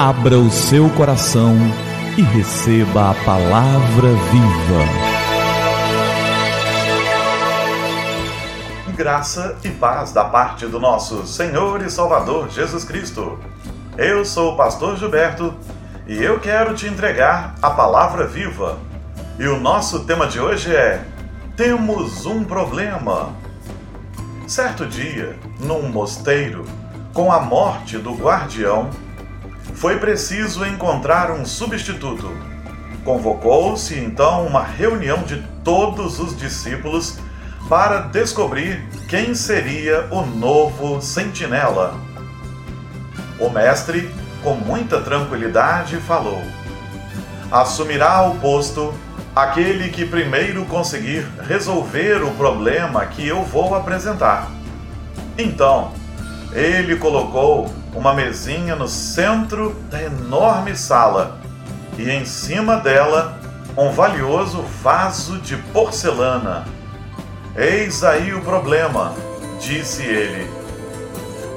[0.00, 1.56] Abra o seu coração
[2.16, 4.84] e receba a palavra viva.
[8.94, 13.40] Graça e paz da parte do nosso Senhor e Salvador Jesus Cristo.
[13.96, 15.52] Eu sou o pastor Gilberto
[16.06, 18.78] e eu quero te entregar a palavra viva.
[19.36, 21.04] E o nosso tema de hoje é:
[21.56, 23.30] Temos um problema.
[24.46, 26.64] Certo dia, num mosteiro,
[27.12, 28.90] com a morte do guardião,
[29.74, 32.30] foi preciso encontrar um substituto.
[33.04, 37.18] Convocou-se então uma reunião de todos os discípulos
[37.68, 41.94] para descobrir quem seria o novo sentinela.
[43.38, 44.10] O mestre,
[44.42, 46.42] com muita tranquilidade, falou:
[47.50, 48.92] Assumirá o posto
[49.34, 54.50] aquele que primeiro conseguir resolver o problema que eu vou apresentar.
[55.36, 55.92] Então,
[56.58, 61.38] ele colocou uma mesinha no centro da enorme sala
[61.96, 63.38] e em cima dela
[63.76, 66.64] um valioso vaso de porcelana.
[67.56, 69.14] Eis aí o problema,
[69.60, 70.50] disse ele.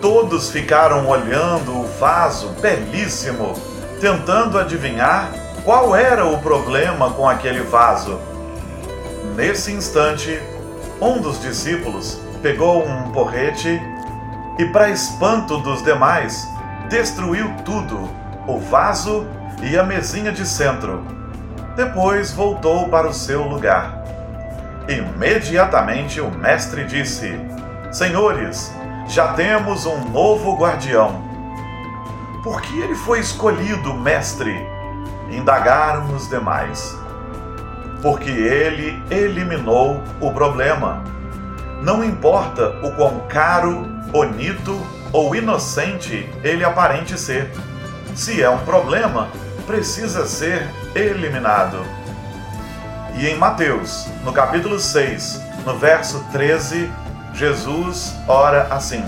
[0.00, 3.54] Todos ficaram olhando o vaso belíssimo,
[4.00, 5.32] tentando adivinhar
[5.64, 8.18] qual era o problema com aquele vaso.
[9.36, 10.40] Nesse instante,
[11.00, 13.80] um dos discípulos pegou um porrete
[14.58, 16.48] e, para espanto dos demais,
[16.88, 18.10] destruiu tudo,
[18.46, 19.26] o vaso
[19.62, 21.06] e a mesinha de centro.
[21.76, 24.02] Depois voltou para o seu lugar.
[24.88, 27.38] Imediatamente o mestre disse:
[27.92, 28.74] Senhores,
[29.06, 31.22] já temos um novo guardião.
[32.42, 34.66] Por que ele foi escolhido, mestre?
[35.30, 36.98] Indagaram os demais.
[38.02, 41.02] Porque ele eliminou o problema.
[41.82, 44.80] Não importa o quão caro bonito
[45.12, 47.50] ou inocente ele aparente ser.
[48.14, 49.28] Se é um problema,
[49.66, 51.84] precisa ser eliminado.
[53.14, 56.90] E em Mateus, no capítulo 6, no verso 13,
[57.34, 59.04] Jesus ora assim: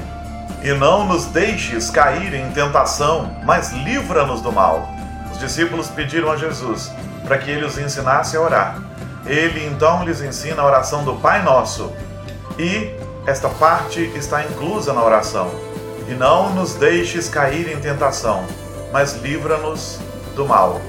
[0.63, 4.89] E não nos deixes cair em tentação, mas livra-nos do mal.
[5.33, 6.93] Os discípulos pediram a Jesus
[7.25, 8.79] para que ele os ensinasse a orar.
[9.27, 11.93] Ele então lhes ensina a oração do Pai Nosso.
[12.59, 12.91] E
[13.27, 15.51] esta parte está inclusa na oração.
[16.09, 18.45] E não nos deixes cair em tentação,
[18.93, 19.99] mas livra-nos
[20.35, 20.81] do mal.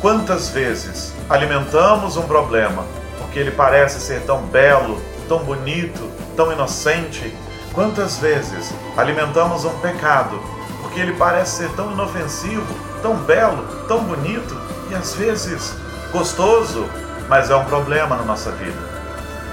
[0.00, 2.84] Quantas vezes alimentamos um problema
[3.18, 7.34] porque ele parece ser tão belo, tão bonito, tão inocente?
[7.72, 10.40] Quantas vezes alimentamos um pecado
[10.80, 12.66] porque ele parece ser tão inofensivo,
[13.02, 14.56] tão belo, tão bonito
[14.90, 15.74] e às vezes
[16.12, 16.88] gostoso,
[17.28, 18.78] mas é um problema na nossa vida?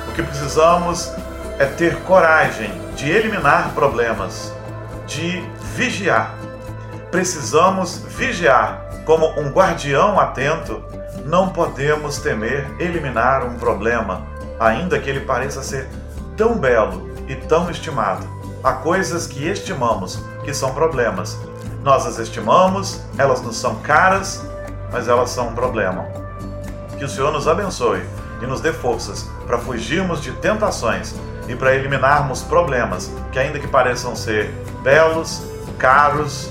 [0.07, 1.11] O que precisamos
[1.59, 4.53] é ter coragem de eliminar problemas,
[5.07, 5.44] de
[5.75, 6.35] vigiar.
[7.09, 10.84] Precisamos vigiar como um guardião atento.
[11.25, 14.22] Não podemos temer eliminar um problema,
[14.59, 15.88] ainda que ele pareça ser
[16.35, 18.28] tão belo e tão estimado.
[18.63, 21.38] Há coisas que estimamos que são problemas.
[21.84, 24.46] Nós as estimamos, elas nos são caras,
[24.91, 26.06] mas elas são um problema.
[26.97, 28.03] Que o Senhor nos abençoe
[28.41, 31.16] e nos dê forças para fugirmos de tentações
[31.47, 34.52] e para eliminarmos problemas que, ainda que pareçam ser
[34.84, 35.44] belos,
[35.78, 36.50] caros,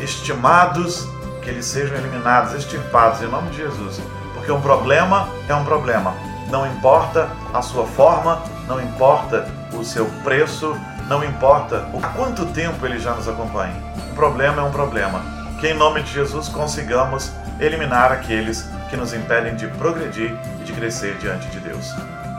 [0.00, 1.08] estimados,
[1.42, 4.00] que eles sejam eliminados, extirpados em nome de Jesus.
[4.34, 6.14] Porque um problema é um problema.
[6.50, 10.76] Não importa a sua forma, não importa o seu preço,
[11.08, 13.74] não importa o quanto tempo ele já nos acompanha.
[14.10, 15.22] Um problema é um problema.
[15.60, 20.72] Que em nome de Jesus consigamos eliminar aqueles que nos impedem de progredir e de
[20.72, 21.94] crescer diante de Deus.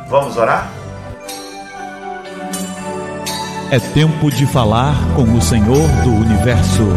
[0.08, 0.68] Vamos orar?
[3.72, 6.88] É tempo de falar com o Senhor do Universo.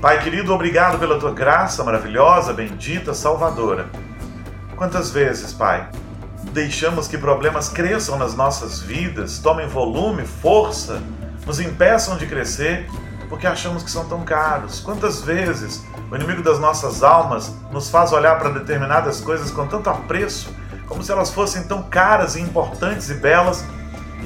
[0.00, 3.86] Pai querido, obrigado pela tua graça maravilhosa, bendita, salvadora.
[4.74, 5.88] Quantas vezes, Pai,
[6.52, 11.00] deixamos que problemas cresçam nas nossas vidas, tomem volume, força,
[11.46, 12.88] nos impeçam de crescer
[13.28, 14.80] porque achamos que são tão caros?
[14.80, 19.88] Quantas vezes o inimigo das nossas almas nos faz olhar para determinadas coisas com tanto
[19.88, 20.52] apreço,
[20.88, 23.64] como se elas fossem tão caras e importantes e belas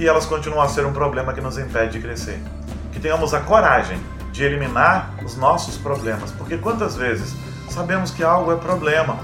[0.00, 2.40] e elas continuam a ser um problema que nos impede de crescer.
[2.90, 4.00] Que tenhamos a coragem
[4.32, 7.36] de eliminar os nossos problemas, porque quantas vezes
[7.68, 9.18] sabemos que algo é problema,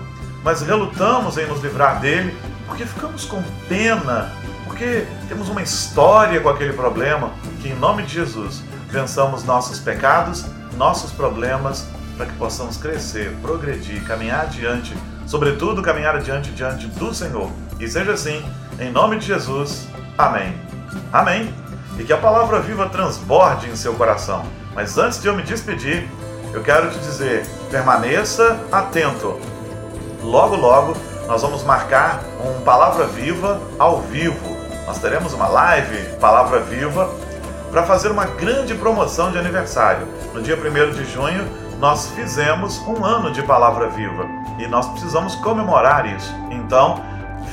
[0.44, 2.37] mas relutamos em nos livrar dele
[2.67, 4.31] porque ficamos com pena,
[4.64, 7.31] porque temos uma história com aquele problema,
[7.62, 10.44] que em nome de Jesus vençamos nossos pecados,
[10.76, 11.88] nossos problemas,
[12.19, 14.94] para que possamos crescer, progredir, caminhar adiante,
[15.26, 17.50] sobretudo caminhar adiante diante do Senhor.
[17.81, 18.44] E seja assim,
[18.79, 19.88] em nome de Jesus.
[20.19, 20.65] Amém.
[21.12, 21.54] Amém.
[21.98, 24.44] E que a palavra viva transborde em seu coração.
[24.75, 26.08] Mas antes de eu me despedir,
[26.52, 29.40] eu quero te dizer: permaneça atento.
[30.22, 30.96] Logo, logo,
[31.26, 34.56] nós vamos marcar um Palavra Viva ao vivo.
[34.87, 37.10] Nós teremos uma live Palavra Viva
[37.70, 40.06] para fazer uma grande promoção de aniversário.
[40.32, 41.46] No dia 1 de junho,
[41.78, 44.25] nós fizemos um ano de Palavra Viva
[44.58, 46.34] e nós precisamos comemorar isso.
[46.50, 47.02] Então,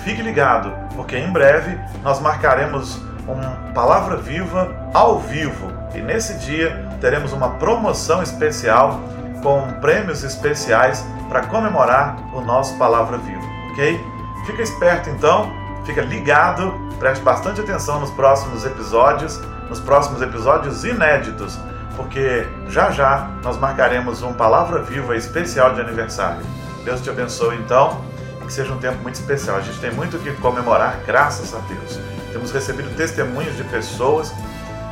[0.03, 6.87] fique ligado, porque em breve nós marcaremos uma Palavra Viva ao vivo e nesse dia
[6.99, 8.99] teremos uma promoção especial
[9.41, 13.99] com prêmios especiais para comemorar o nosso Palavra Viva, ok?
[14.45, 15.51] Fica esperto então,
[15.85, 21.59] fica ligado, preste bastante atenção nos próximos episódios, nos próximos episódios inéditos,
[21.95, 26.41] porque já já nós marcaremos um Palavra Viva especial de aniversário.
[26.83, 28.01] Deus te abençoe então
[28.45, 29.57] que seja um tempo muito especial.
[29.57, 31.99] A gente tem muito o que comemorar, graças a Deus.
[32.33, 34.33] Temos recebido testemunhos de pessoas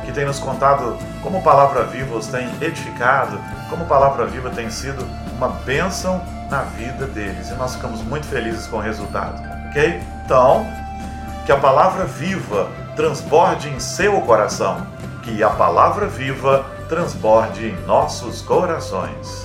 [0.04, 5.04] que têm nos contado como Palavra Viva os tem edificado, como Palavra Viva tem sido
[5.36, 7.50] uma bênção na vida deles.
[7.50, 10.00] E nós ficamos muito felizes com o resultado, ok?
[10.24, 10.66] Então,
[11.44, 14.86] que a Palavra Viva transborde em seu coração,
[15.22, 19.44] que a Palavra Viva transborde em nossos corações.